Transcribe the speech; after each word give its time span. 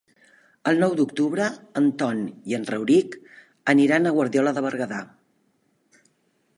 El 0.69 0.79
nou 0.83 0.95
d'octubre 0.99 1.49
en 1.81 1.91
Ton 1.99 2.23
i 2.53 2.57
en 2.59 2.67
Rauric 2.71 3.19
aniran 3.75 4.09
a 4.09 4.15
Guardiola 4.19 4.57
de 4.59 4.67
Berguedà. 4.69 5.07